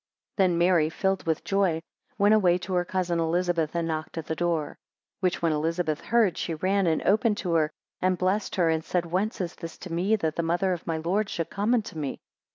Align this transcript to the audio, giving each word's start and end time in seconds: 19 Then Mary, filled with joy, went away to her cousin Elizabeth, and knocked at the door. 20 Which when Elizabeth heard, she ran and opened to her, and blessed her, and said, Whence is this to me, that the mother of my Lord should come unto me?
19 0.39 0.53
Then 0.55 0.57
Mary, 0.57 0.89
filled 0.89 1.27
with 1.27 1.43
joy, 1.43 1.79
went 2.17 2.33
away 2.33 2.57
to 2.57 2.73
her 2.73 2.83
cousin 2.83 3.19
Elizabeth, 3.19 3.75
and 3.75 3.87
knocked 3.87 4.17
at 4.17 4.25
the 4.25 4.35
door. 4.35 4.69
20 5.19 5.19
Which 5.19 5.41
when 5.43 5.51
Elizabeth 5.51 6.01
heard, 6.01 6.39
she 6.39 6.55
ran 6.55 6.87
and 6.87 7.03
opened 7.03 7.37
to 7.37 7.53
her, 7.53 7.69
and 8.01 8.17
blessed 8.17 8.55
her, 8.55 8.67
and 8.67 8.83
said, 8.83 9.05
Whence 9.05 9.39
is 9.41 9.53
this 9.53 9.77
to 9.77 9.93
me, 9.93 10.15
that 10.15 10.37
the 10.37 10.41
mother 10.41 10.73
of 10.73 10.87
my 10.87 10.97
Lord 10.97 11.29
should 11.29 11.51
come 11.51 11.75
unto 11.75 11.95
me? 11.99 12.19